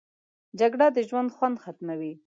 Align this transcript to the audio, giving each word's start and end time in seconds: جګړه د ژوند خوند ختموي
جګړه 0.59 0.87
د 0.95 0.97
ژوند 1.07 1.29
خوند 1.35 1.55
ختموي 1.63 2.13